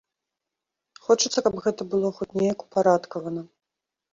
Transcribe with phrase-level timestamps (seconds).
[1.09, 3.41] Хочацца, каб гэта было хоць неяк упарадкавана!